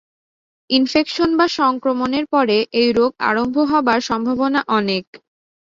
Infection 0.69 1.29
বা 1.37 1.47
সংক্রমণের 1.59 2.25
পরে 2.33 2.57
এই 2.73 2.89
রোগ 2.91 3.11
আরম্ভ 3.29 3.55
হবার 3.71 3.99
সম্ভাবনা 4.01 4.59
অনেক। 4.77 5.05